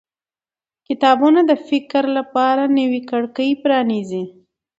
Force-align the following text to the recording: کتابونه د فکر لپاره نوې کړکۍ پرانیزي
کتابونه 0.87 1.39
د 1.49 1.51
فکر 1.67 2.03
لپاره 2.17 2.63
نوې 2.77 3.01
کړکۍ 3.09 3.49
پرانیزي 3.63 4.23